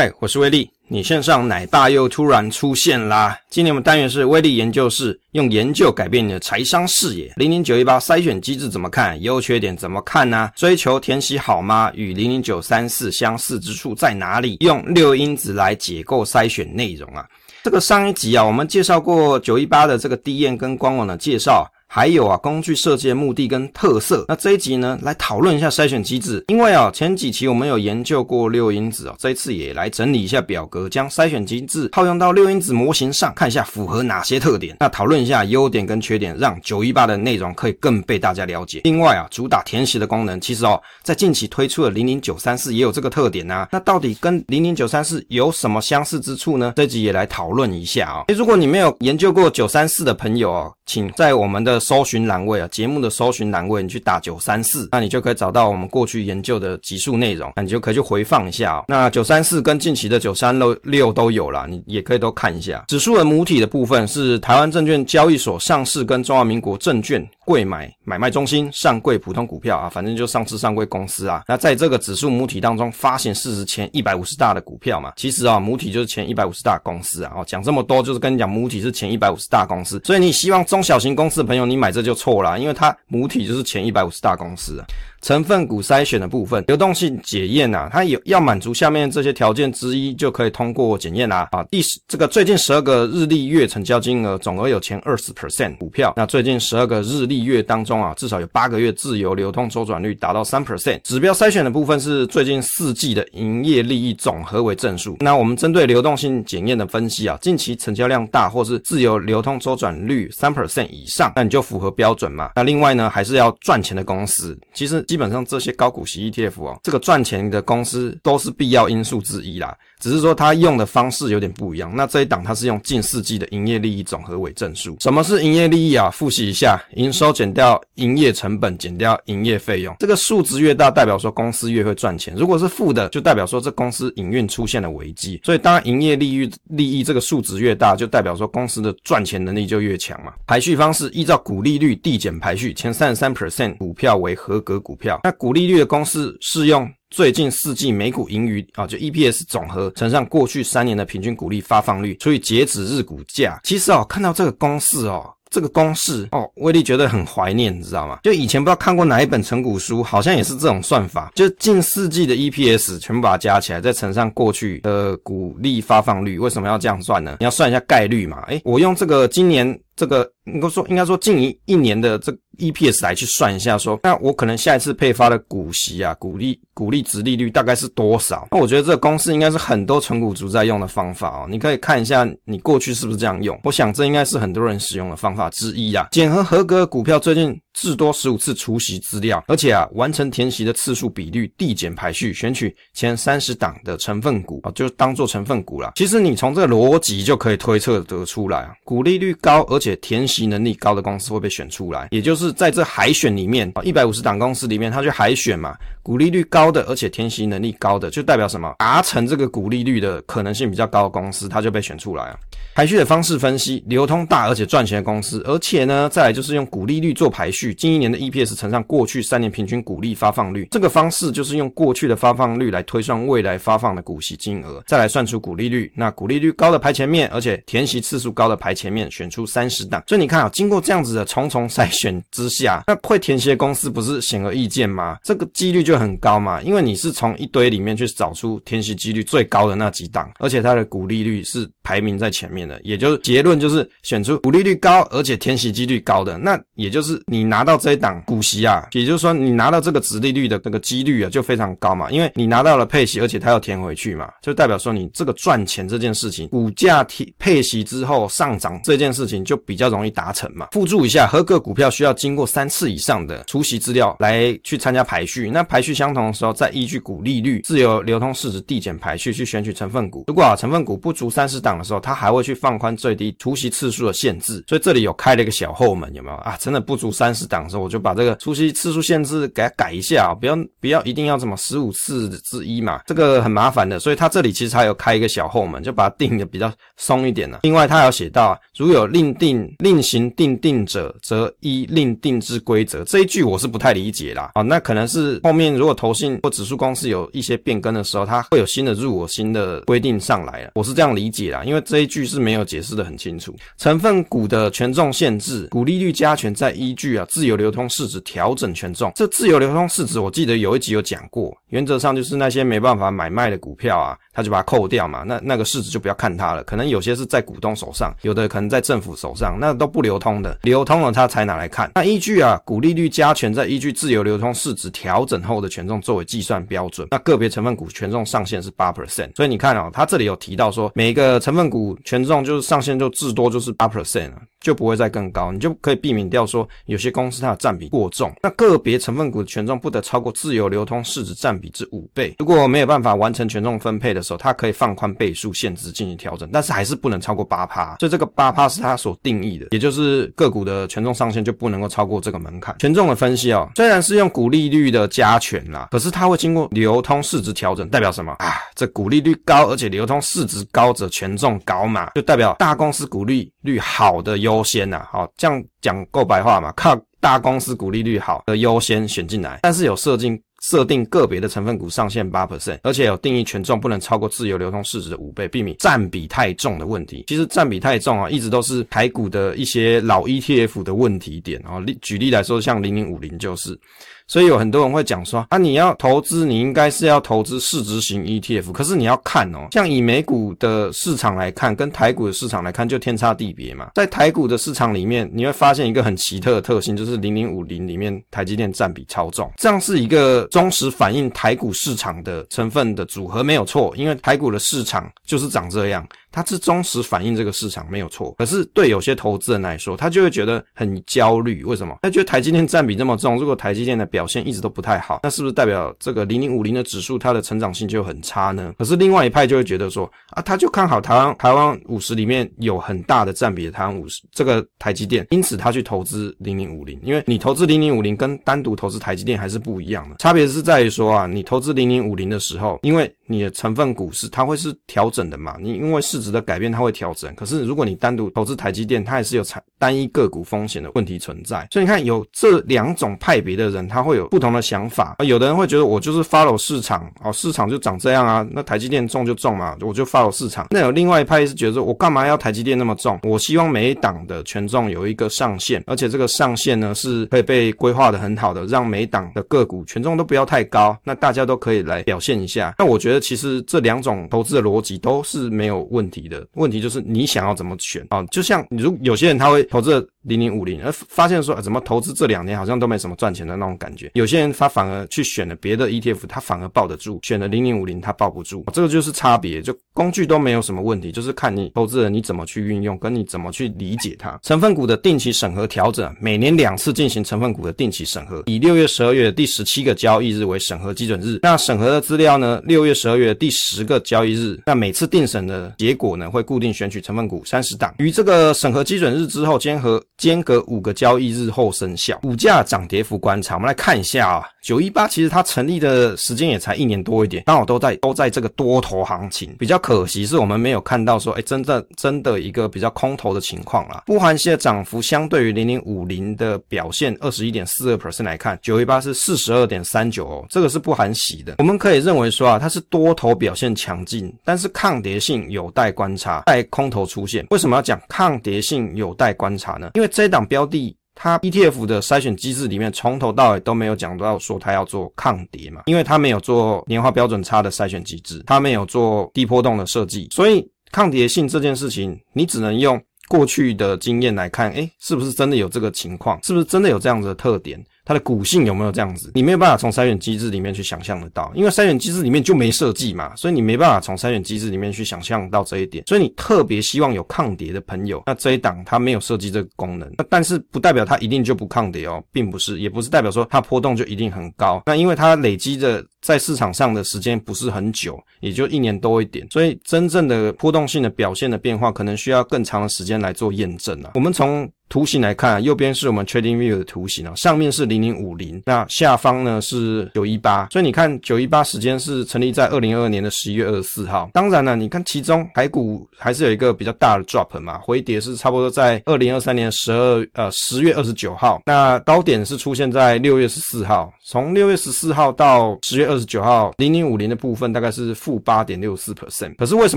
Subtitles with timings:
[0.00, 0.70] 嗨，我是威力。
[0.88, 3.38] 你线上奶爸又突然出现啦！
[3.50, 7.30] 今天我们单元是威力研究室，用研究改变你的财商视野。
[7.36, 9.20] 零零九一八筛选机制怎么看？
[9.20, 11.92] 优缺点怎么看呢、追求填息好吗？
[11.94, 14.56] 与零零九三四相似之处在哪里？
[14.60, 17.28] 用六因子来解构筛选内容啊！
[17.62, 21.70] 这个上一集啊，我们介绍过九一八的这个 DM 跟官网的介绍。
[21.92, 24.24] 还有啊，工具设计的目的跟特色。
[24.28, 26.44] 那这一集呢，来讨论一下筛选机制。
[26.46, 34.76] 因为啊，前几期我们有研究过六因子啊，这一次也来整理一下表格，将筛选机制套用到六因子模型上，看一下符合哪些特点。
[34.78, 38.82] 那讨论一下优点跟缺点，让九一八的内容可以更被大家了解。
[38.84, 43.68] 另外啊，主打填写的功能，其实哦，在近期推出的零零九三四也有这个特点啊。
[43.72, 46.72] 那到底跟零零九三四有什么相似之处呢？
[46.76, 48.24] 这一集也来讨论一下啊。
[48.32, 58.84] 如果你没有研究过九三四的朋友哦，请在我们的搜寻栏位啊，节目的搜寻栏位，你去打九三四，那你就可以找到我们过去研究的集数内容，那你就可以去回放一下哦。
[58.86, 62.84] 那九三四跟近期的九三六六都有啦，你也可以都看一下。
[62.88, 71.42] 指数的母体的部分是台湾证券交易所上市跟中华民国证券柜买买卖中心上柜普通股票啊，反正就上市上柜公司啊。
[71.48, 77.32] 那在这个指数母体当中，发行市值前一百五十大的股票嘛，其实啊，母体就是前一百五十大公司啊。
[77.36, 84.82] 哦，讲这么多就是跟你讲母体是前一百五十大公司，所以你希望中小型公司的朋友你买这就错了，因为它母体就是前一百五十大公司。
[85.22, 91.48] 成分股筛选的部分，流动性检验啊，它有要满足下面这些条件之一，就可以通过检验啦。
[91.52, 100.98] 啊，第十这个最近十二个日历月成交金额总额有前二十 percent 股票，那最近十二个日历月当中啊，至少有八个月自由流通周转率达到三 percent。
[101.02, 105.18] 指标筛选的部分是最近四季的营业利益总和为正数。
[105.20, 112.50] 那我们针对流动性检验的分析啊，近期成交量大或是自由流通周转率三 percent 以上，那你就符合标准嘛。
[112.56, 115.04] 那另外呢，还是要赚钱的公司，其实。
[115.10, 119.76] 基本上这些高股息 ETF 哦，这个赚钱的公司都是必要因素之一啦。
[119.98, 121.92] 只是说它用的方式有点不一样。
[121.96, 124.96] 那这一档它是用近四季的营业利益总和为正数。
[125.00, 126.08] 什么是营业利益啊？
[126.10, 129.94] 复习一下：营收减掉营业成本减掉营业费用。
[129.98, 132.32] 这个数值越大，代表说公司越会赚钱。
[132.36, 135.40] 如果是负的，就代表说这公司营运出现了危机。
[135.44, 140.32] 所以当营业利益利益这个数值越大，就代表说公司的赚钱能力就越强嘛。
[140.46, 145.18] 排序方式依照股利率递减排序，前三十三 percent 股票为合格股票。
[145.24, 146.88] 那股利率的公式适用。
[147.10, 153.58] 最近四季每股盈余啊，就 EPS 总和乘上过去三年的平均股利发放率除以截止日股价。
[153.64, 155.28] 其实哦，看到这个公式哦。
[155.50, 158.20] 这个公式哦，威力觉得很怀念，你知道吗？
[158.22, 166.38] 就以前不知道看过哪一本成股书，好像也是这种算法，就近四季的 EPS 全部把它加起来，再乘上过去的股利发放率。
[166.38, 167.38] 为什么要这样算呢？
[167.40, 168.44] 你要算一下概率嘛。
[168.46, 178.48] 诶，我用这个今年这个应该说应该说近一一年的这 EPS 来去算一下说，那我可能下一次配发的股息啊，股利股利值利率大概是多少？
[178.50, 181.46] 那我觉得这个公式应该是很多纯股族在用的方法哦。
[181.50, 183.60] 你可以看一下你过去是不是这样用？
[183.64, 185.50] 我想这应该是很多人使用的方法。
[185.50, 195.92] 之一啊，检核合格股票最近至多十五次除息资料，而且啊，完成填息的次数比率递减排序，选取前三十档的成分股啊，就当做成分股啦。
[195.94, 208.74] 其实你从这个逻辑就可以推测得出来啊，股利率高而且填息能力高的公司会被选出来，也就是在这海选里面啊，一百五十档公司里面，它去海选嘛，股利率高的而且填息能力高的，就代表什么？
[208.78, 212.38] 达成这个股利率的可能性比较高的公司，它就被选出来啊。
[212.72, 225.92] 排序的方式分析，流通大而且赚钱的公司，而且呢，再来就是用股利率做排序，近一年的 EPS 乘上过去三年平均股利发放率，这个方式就是用过去的发放率来推算未来发放的股息金额，再来算出股利率。
[225.94, 230.02] 那股利率高的排前面，而且填息次数高的排前面，选出三十档。
[230.06, 235.18] 所以你看啊，经过这样子的重重筛选之下，那会填息的公司不是显而易见吗？
[235.24, 242.59] 这个几率就很高嘛，因为你是从一堆里面去找出填息几率最高的那几档，而且它的股利率是排名在前面。
[242.82, 260.68] 也就是结论就是选出股利率高而且填息几率高的，那也就是你拿到这一档股息啊，也就是说你拿到这个殖利率的这个几率啊就非常高嘛，因为你拿到了配息，而且它要填回去嘛，就代表说你这个赚钱这件事情，股价提配息之后上涨这件事情就比较容易达成嘛。
[260.72, 270.24] 附注一下，合格股票需要经过三次以上的除息资料来去参加排序，那排序相同的时候，再依据股利率、自由流通市值递减排序去选取成分股。
[270.28, 272.49] 如果啊成分股不足三十档的时候，它还会去。
[272.50, 276.56] 去放宽最低出席次数的限制，所以这里有开了一个小后门，有没有啊？
[276.58, 283.98] 真的不足三十档的时候，我就把这个出席次数限制给它改一下，不要不要一定要这么十五次之一嘛，这个很麻烦的。
[284.00, 287.60] 所以它这里其实还有开一个小后门，就把它定的比较松一点了。
[287.62, 293.04] 另外，它有写到，如有另定另行订定者，则依另定之规则。
[293.04, 294.50] 这一句我是不太理解啦。
[294.54, 300.72] 哦，那可能是后面如果投信或指数公司有一些变更的时候，它会有新的入我新的规定上来了。
[300.74, 303.54] 我是这样理解啦，因为这一句是没有解释的很清楚。
[303.76, 309.12] 成分股的权重限制，股利率加权再依据啊自由流通市值调整权重。
[309.14, 316.64] 这自由流通市值，我记得有一集有讲过，原则上就是那些没办法买卖的股票啊，他就把它扣掉嘛，那那个市值就不要看它了。
[316.64, 321.90] 可能有些是在股东手上，有的可能在政府手上，那都不流通的，流通了他才拿来看。
[321.94, 327.08] 那依据啊股利率加权再依据自由流通市值调整后的权重作为计算标准。
[327.10, 334.40] 那个别成分股权重上限是八 percent，所以你看啊、哦，他这里有提到说，每一个成分股权重这种就是上限就至多就是八 percent 了。
[334.60, 338.32] 就不会再更高，你就可以避免掉说有些公司它的占比过重。
[338.42, 342.34] 那个别成分股的权重不得超过自由流通市值占比之五倍。
[342.38, 347.96] 如果没有办法完成权重分配的时候，它可以放宽倍数限制进行调整，但是还是不能超过八趴。
[347.98, 352.76] 所以这个八趴是它所定义的，也就是个股的权重上限就不能够超过这个门槛。
[352.78, 358.54] 权重的分析哦，虽然是用股利率的加权啦，可是它会经过流通市值调整，代表什么啊？
[358.74, 366.72] 这股利率高，而且流通市值高者权重高嘛，就代表大公司股利率好的优优先呐，好，这样讲够白话嘛？
[366.76, 377.24] 靠大公司股利率好的优先选进来，但是有设定设定个别的成分股上限八 percent，而且有定义权重不能超过自由流通市值的五倍，避免占比太重的问题。
[377.28, 381.80] 其实占比太重啊，一直都是台股的一些老 ETF 的问题点啊。
[381.80, 383.78] 例举例来说，像零零五零就是。
[384.26, 388.70] 所以有很多人会讲说啊，你要投资，你应该是要投资市值型 ETF。
[388.70, 393.90] 可是你要看哦，像以美股的市场来看，跟台股的市场来看，就天差地别嘛。
[393.96, 406.06] 在台股的市场里面，你会发现一个很奇特的特性，就是零零五零里面台积电占比超重，这样是一个忠实反映台股市场的成分的组合没有错，因为台股的市场就是长这样。
[406.32, 411.64] 它是忠实反映这个市场没有错，可是对有些投资人来说，他就会觉得很焦虑。
[411.64, 411.98] 为什么？
[412.02, 418.72] 他觉得台积电占比这么重，如果台积电的表现一直都不太好，那是不是代表这个零零五零的指数它的成长性就很差呢？
[418.78, 426.96] 可是另外一派就会觉得说啊，他就看好台湾台湾五十里面有很大的占比的台湾五十这个台积电，因此他去投资零零五零。
[427.02, 436.20] 因为你投资零零五零跟单独投资台积电还是不一样的，差别也是在于说啊，你投资零零五零的时候，因为你的成分股是它会是调整的嘛，你因为市。
[436.20, 437.34] 值的改变，它会调整。
[437.34, 441.66] 可是如果你单独投资台积电，它也是有产单一个股风险的问题存在。
[441.70, 445.16] 所以你看，有这两种派别的人，他会有不同的想法。
[445.24, 450.66] 有的人会觉得，我就是 follow 市场，哦，市场就长这样啊，那台积电重就重嘛，我就 follow 市场。
[450.72, 453.18] 那有另外一派是觉得，我干嘛要台积电那么重？
[453.22, 462.72] 我希望每一档的权重有一个上限，而且这个上限呢是可以被规划的很好的，让每一档的个股权重都不要太高，那大家都可以来表现一下。
[462.78, 466.28] 那我觉得其实这两种投资的逻辑都是没有问题。
[466.28, 468.22] 的问题就是你想要怎么选啊？
[468.26, 474.10] 就像如有些人他会投资零零五零，而发现说怎么投资这两年好像都没什么赚钱的那种感觉。
[474.14, 478.64] 有些人他反而去选了别的 ETF，他反而抱得住；选了零零五零，他抱不住。
[478.72, 484.38] 这个就是差别，就工具都没有什么问题，就是看你投资人你怎么去运用，跟你怎么去理解它。
[484.42, 491.38] 成分股的定期审核调整，每年两次进行成分股的定期审核，以六月、十二月的第十七个交易日为审核基准日。
[491.42, 492.60] 那审核的资料呢？
[492.64, 494.60] 六月、十二月的第十个交易日。
[494.66, 502.18] 那每次定审的结果呢，会固定选取成分股三十档，于这个审核基准日之后间隔间隔五个交易日后生效。
[502.18, 509.56] 股价涨跌幅观察，我们来看一下啊，九一八其实它成立的时间也才一年多一点，刚好都在都在这个多头行情。
[509.58, 514.02] 比较可惜是我们没有看到说，哎，真的真的一个比较空头的情况啦。
[514.04, 521.54] 不含息的涨幅相对于零零五零的表现二十一点四二 percent 来看，九一八是四十二点三九哦，这个是不含息的。
[521.58, 526.42] 我们可以认为说啊，它是多头表现强劲，但是抗跌性有待观察。
[526.46, 529.92] 在空头出现，为什么要讲抗跌性有待观察呢？
[529.94, 546.42] 因为这档标的，它 ETF 的筛选机制里面从头到尾都没有讲到说它要做抗跌嘛，因为它没有做年化标准差的筛选机制，它没有做低波动的设计，所以抗跌性这件事情，你只能用过去的经验来看，诶，是不是真的有这个情况？
[546.42, 547.80] 是不是真的有这样子的特点？
[548.10, 556.02] 它的股性有没有这样子，你没有办法从筛选机制里面去想象得到，因为筛选机制里面就没设计嘛，所以你没办法从筛选机制里面去想象到这一点。
[556.08, 564.82] 所以你特别希望有抗跌的朋友，那这一档它没有设计这个功能，那但是不代表它一定就不抗跌哦，并不是，也不是代表说它波动就一定很高。
[564.86, 574.10] 那因为它累积的在市场上的时间不是很久，也就一年多一点，所以真正的波动性的表现的变化，可能需要更长的时间来做验证啊。
[574.14, 584.28] 我们从图形来看，右边是我们 Trading View 的图形啊，上面是零零五零，那下方呢是九一八，所以你看九一八时间是成立在二零二二年的十一月二十四号。
[584.34, 599.54] 当然了，你看其中台股还是有一个比较大的 drop 嘛，回跌是差不多在二零二三年十二呃十月二十九号，那高点是出现在六月十四号，从六月十四号到十月二十九号，零零五零的部分大概是负八点六四 percent。
[599.54, 599.96] 可是为什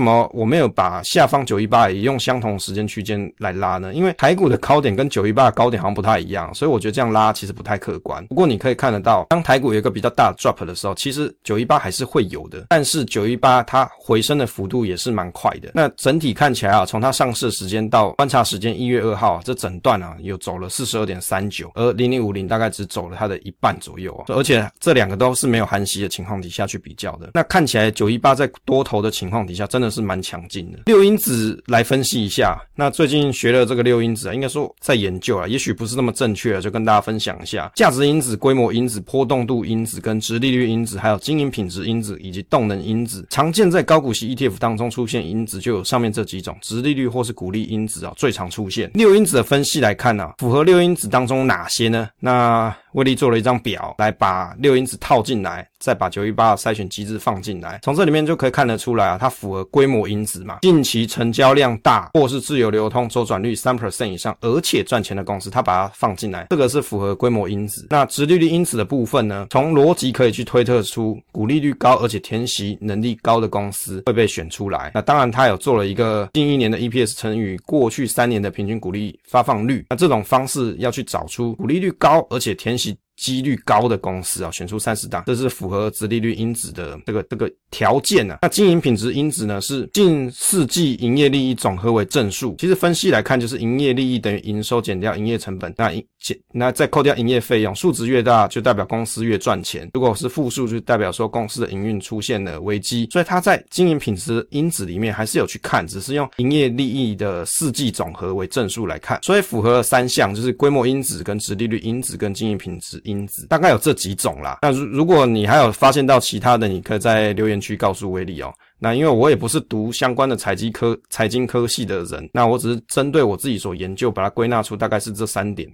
[0.00, 3.92] 么我没有把下方九一八也用相同时间区间来拉呢？
[3.92, 8.24] 因为台股的高点跟九一八的高点好像不太一样，所以我觉得这样拉其实不太客观。
[8.26, 12.66] 不过你可以看得到，当台股有一个比较大的 drop 的时候，其实九一八还是会有的。
[12.68, 15.70] 但是九一八它回升的幅度也是蛮快的。
[15.74, 24.24] 那整体看起来啊，从它上市时间到观察时间一月二号，这整段啊有走了四十二点三九，而零零五零大概只走了它的一半左右啊。
[24.28, 27.30] 而且这两个都是没有含息的情况底下去比较的。
[27.34, 30.80] 那看起来九一八在多头的情况底下真的是蛮强劲的。
[30.86, 35.14] 六因子来分析一下，那最近学了这个六因子啊，应该说在研。
[35.24, 43.26] 究啊，也许不是那么正确，就跟大家分享一下价值因子、规模因子、波动度因子、跟殖利率因子，还有经营品质因子以及动能因子。
[43.30, 48.90] 常见在高股息 ETF 当中出现因子，就有上面这几种：殖利率或是股利因子啊，最常出现。
[48.92, 52.08] 六因子的分析来看呢、啊，符合六因子当中哪些呢？
[52.20, 67.86] 那威力做了一张表，来把六因子套进来，再把九一八的筛选机制放进来，从这里面就可以看得出来啊，它符合规模因子嘛，近期成交量大或是自由流通周转率三 percent 以上，而且赚钱的公司，它把它放进来，这个是符合规模因子。
[67.90, 74.92] 那殖利率因子的部分呢，从逻辑可以去推测出股利率高而且填息能力高的公司会被选出来。
[74.94, 82.83] 那当然，它有做了一个近一年的 EPS 乘以过去三年的平均股利发放率，那这种方式要去找出股利率高而且填息。
[83.16, 88.38] 几率高的公司啊，选出三十档，这是符合直利率因子的这个这个条件啊。
[88.42, 92.54] 那经营品质因子呢，是近四季营业利益总和为正数。
[92.58, 99.88] 其实分析来看，就是营业利益等于营收减掉营业成本，那营减那再扣掉营业费用，数值越大就代表公司越赚钱。
[99.94, 103.08] 如果是负数，就代表说公司的营运出现了危机。
[103.12, 114.58] 所以它在经营品质因子里面还是有去看，只是用营业利益的四季总和为正数来看，所以符合三项，就是规模因子、跟直利率因子、跟经营品质因子大概有这几种啦。
[114.62, 118.52] 那如如果你还有发现到其他的，你可以在留言区告诉威力哦。
[118.84, 125.66] 那因为我也不是读相关的财经科财经科系的人，那我只是针对我自己所研究，把它归纳出大概是这三点。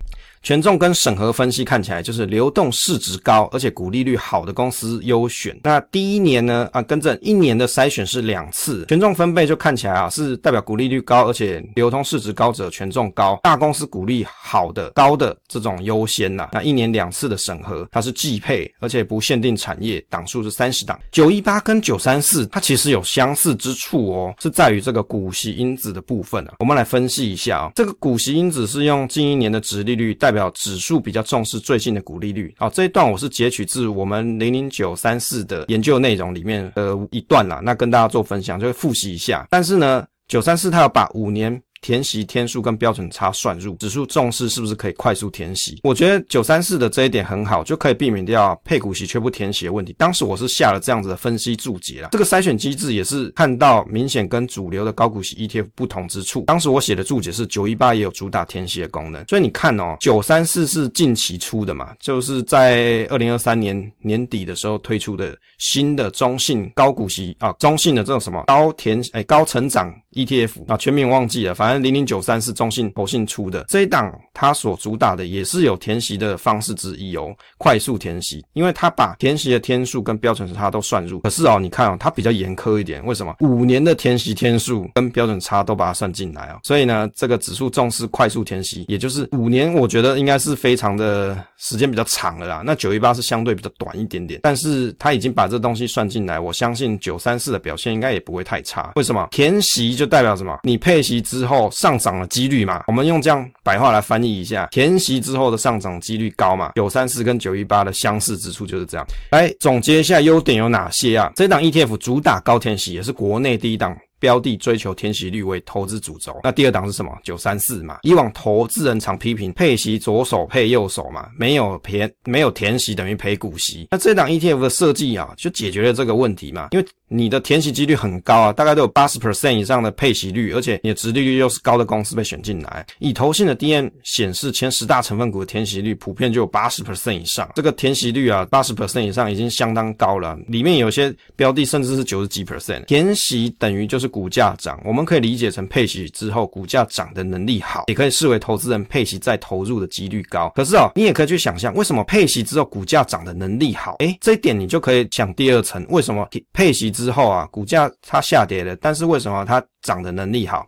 [0.45, 5.59] 权重跟审核分析看起来就是流动市值高，而且股利率好的公司优选。
[5.64, 16.49] 那第一年呢，啊，跟着，一年的筛选是两次，权重分配就看起来啊是代表股利率高，而且流通市值高者权重高，大公司股利好的高的这种优先呐。
[16.52, 20.99] 那一年两次的审核，它是季配，而且不限定产业，档数是三十档。
[21.11, 26.54] 九一八跟九三四，它其实有相似之处哦，是在于这个股息因子的部分啊。
[26.59, 30.11] 我们来分析一下啊，这个股息因子是用近一年的值利率。
[30.21, 32.54] 代表指数比较重视最近的股利率。
[32.59, 39.47] 好，这一段我是截取自我们零零九三四的研究内容里面的一段啦，那跟大家做分享，就会复习一下。
[39.49, 41.59] 但是呢，九三四它要把五年。
[41.81, 45.81] 填息天数跟标准差算入指数重视是不是可以快速填息？
[45.83, 49.95] 我觉得九三四的这一点很好，就可以避免掉配股息却不填息的问题。
[49.99, 56.43] 当时我是下了这样子的分析注解啦，这个筛选机制也是看到明显跟主流的高股息 ETF 不同之处。
[56.47, 71.81] 当时我写的注解是九一八也有主打填息的功能，所以你看哦，九三四是近期出的嘛，就是在二零二三年年底的时候推出的新的中性高股息啊，中性的这种什么高填哎高成长 ETF 啊，全名忘记了，反正。
[71.81, 81.21] 零零九三是中信投信出的这一档，它所主打的也是有填息的方式之一哦，快速填息，因为它把填息的天数跟标准差都算入。
[81.21, 83.35] 可是哦，你看哦，它比较严苛一点，为什么？
[83.40, 86.61] 五年的填息天数跟标准差都把它算进来哦。
[86.64, 92.62] 所以呢，这个指数重视快速填息，也就是五年，我觉得应该是非常的时间比较长了啦。
[92.67, 98.93] 那九一八是相对比较短一点点，但是它已经把这东西算进来，我相信九三四的表现应该也不会太差。
[98.97, 99.29] 为什么？
[99.31, 100.59] 填息就代表什么？
[100.64, 101.71] 你配息之后。
[101.71, 106.73] 上涨的几率嘛，我们用这样白话来翻译一下，填息之后的上涨几率高嘛。
[106.75, 109.07] 九三四跟九一八的相似之处就是这样。
[109.30, 111.33] 来总结一下优点有哪些啊？
[111.37, 113.97] 这档 ETF 主打高填息，也是国内第一档。
[114.19, 116.38] 标的追求填息率为投资主轴。
[116.45, 117.11] 那第二档是什么？
[117.25, 118.00] 九三四嘛。
[118.02, 123.88] 以往投资人常批评配息左手配右手嘛，没有填没有填息等于赔股息。
[123.90, 132.87] 那这档 ETF 的设计啊，就解决了这个问题嘛，因为你的填息几率很高啊，大概都有八十 percent 以上的配息率，而且你的殖利率又是高的公司被选进来。
[133.00, 137.50] 以投信的 DM 显示，前十大成分股的填息率普遍就有八十 percent 以上。
[137.57, 142.85] 这个填息率啊，八十 percent 以上已经相当高了，里面有些标的甚至是九十几 percent。
[142.85, 150.49] 填息等于就是股价涨，我们可以理解成配息之后股价涨的能力好，也可以视为投资人配息再投入的几率高。
[150.55, 153.97] 可是哦，你也可以去想象，为什么配息之后股价涨的能力好？
[153.99, 160.66] 诶，这一点你就可以想第二层，为什么配息之后啊，股价它下跌了，但是为什么它涨的能力好？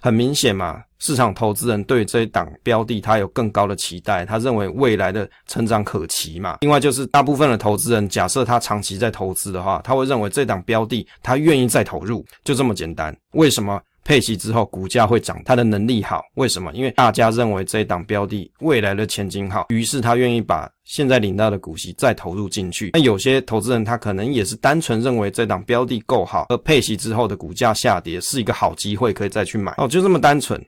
[0.00, 6.58] 很明显嘛，市场投资人对这一档标的它有更高的期待，他认为未来的成长可期嘛。
[6.62, 13.16] 另外就是大部分的投资人，假设他长期在投资的话，他会认为这档标的他愿意再投入，就这么简单。
[13.34, 13.80] 为什么？
[14.04, 16.22] 配息之后，股价会涨，它的能力好。
[16.34, 16.72] 为什么？
[16.72, 22.90] 因为大家认为这一档标的未来的前景好，于是他愿意把现在领到的股息再投入进去。
[22.94, 29.74] 那有些投资人他可能也是单纯认为这档标的够好，而配息之后的股价下跌是一个好机会，可以再去买。
[29.78, 30.60] 哦，就这么单纯。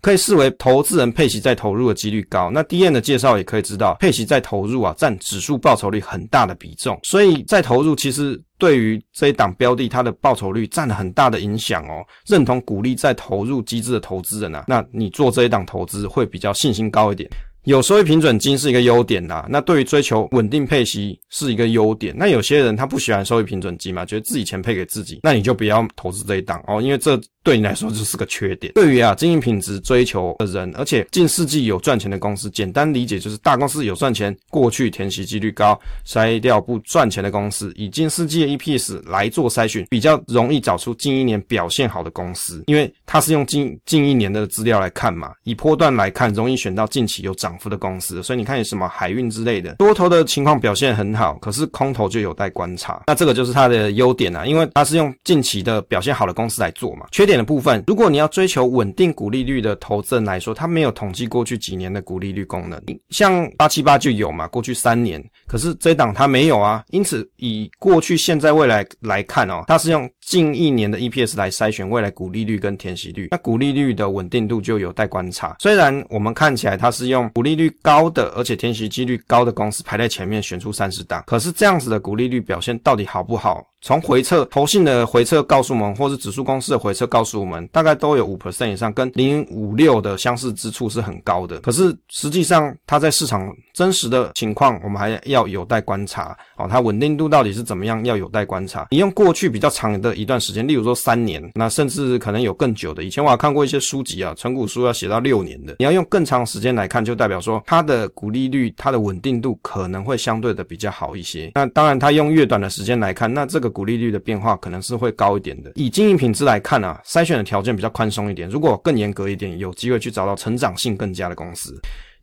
[0.00, 2.50] 可以视为投资人配息在投入的几率高。
[2.50, 6.98] 那 D N 的介绍也可以知道，配息在投入啊，占指数报酬率很大的比重。
[7.02, 12.04] 所以在投入其实对于这一档标的，它的报酬率占了很大的影响哦。
[12.26, 17.30] 认同鼓励再投入机制的投资人啊，那你做这一档投资会比较信心高一点。
[17.64, 22.12] 有收益平准金是一个优点啦，那对于追求稳定配息是一个优点。
[22.18, 28.72] 那有些人他不喜欢收益平准金嘛，觉得自己钱配给自己，那你就不要投资这一档哦，因为这对你来说就是个缺点。
[28.72, 47.51] 对于啊经营品质追求的人，而且近四季有赚钱的公司，简单理解就是大公司有赚钱，过去填息几率高，筛掉不赚钱的公司，以近四季的 EPS 来做筛选，比较容易找出近一年表现好的公司，因为它是用近近一年的资料来看嘛，以波段来看，容易选到近期有涨。
[47.52, 53.02] 涨幅的公司，所以你看有什么海运之类的，多头的情况表现很好，可是空头就有待观察。
[53.06, 57.06] 那这个就是它的优点啊，因为它是用近期的表现好的公司来做嘛。
[57.12, 62.80] 缺点的部分，如果你要追求稳定股利率的投资人来说，它没有统计过去几年的股利率功能，
[63.10, 66.82] 像八七八就有嘛，过去三年，可是这档它没有啊。
[66.88, 75.56] 因此，以过去、现在、未来来看哦，它是用近一年的 EPS 来筛选未来股利率跟填息率，那股利率的稳定度就有待观察。
[75.58, 81.22] 虽然我们看起来它是用利率高的，而且填息几率高的公司排在前面，选出三十档。
[81.26, 83.71] 可是这样子的股利率表现到底好不好？
[83.84, 91.58] 从回测，投信的回测告诉我们，或是指数公司的回测告诉我们，大概都有五 percent 以上，跟零五六的相似之处是很高的。
[91.58, 96.36] 可是实际上，它在市场真实的情况，我们还要有待观察。
[96.56, 98.86] 哦，它稳定度到底是怎么样，要有待观察。
[98.92, 103.02] 你用过去比较长的一段时间，例如说三年，那甚至可能有更久的。
[103.02, 105.74] 以前我还看过一些书籍啊，存股书要写到六年的。
[105.80, 111.50] 你要用更长时间来看，就代表说它的股利率、它的稳定度可能会相对的比较好一些。
[111.56, 113.71] 那当然，它用越短的时间来看，那这个。
[113.72, 115.72] 股利率的变化可能是会高一点的。
[115.74, 118.48] 以经营品质来看啊，筛选的条件比较宽松一点。
[118.48, 121.74] 如果更严格一点，有机会去找到成长性更佳的公司。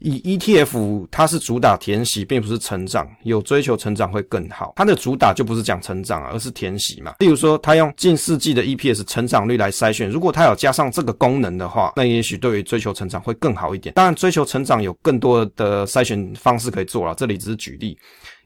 [0.02, 4.72] 以 ETF 它是主打填息，并不是成长，有追求成长会更好。
[4.78, 7.16] 它的主打就不是讲成长，而是填息嘛。
[7.20, 13.94] 例如说，它用近四季的 EPS 成长率来筛选，如果它有加上这个功能的话，那也许对于追求成长会更好一点。
[13.94, 17.98] 当然，追求成长有更多的筛选方式可以做了，这里只是举例。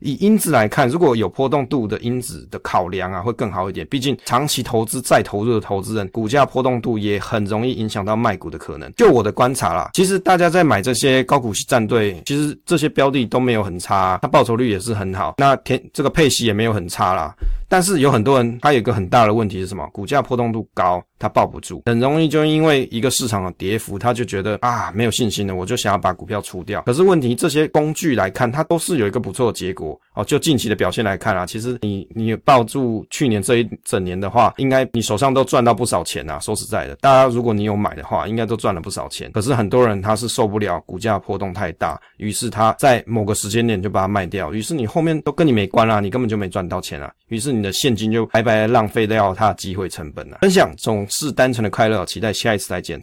[0.04, 3.88] 以因子来看，如果有波动度的因子的考量啊，会更好一点。
[3.88, 8.92] 毕竟长期投资再投入的投资人，股价波动度也很容易影响到卖股的可能。
[8.96, 15.36] 就我的观察啦，其实大家在买这些高股息战队，其实这些标的都没有很差，它报酬率也是很好。
[15.38, 17.34] 那填这个配息也没有很差啦。
[17.74, 19.84] 但是有很多人，他有一个很大的问题是什么？
[19.92, 26.84] 股价波动度高，他抱不住，很容易就因为一个市场的跌幅，他就觉得啊没有信心了，我就想要把股票出掉。
[26.84, 30.24] 可是问题，这些工具来看，它都是有一个不错的结果哦。
[30.24, 36.38] 就近期的表现来看啊，其实你你抱住去年这一整年的话，应该你手上都赚到不少钱啊。
[36.38, 39.32] 说实在的，大家如果你有买的话，应该都赚了不少钱。
[39.32, 47.12] 可是很多人他是受不了股价波动太大，于是他在某个时间点就把它卖掉，于是你后面都跟你没关啦，你根本就没赚到钱啊。
[47.30, 47.63] 于是你。
[47.64, 50.40] 你的现金就白白浪费掉它的机会成本了。
[50.42, 53.02] 分享总是单纯的快乐，期待下一次再见。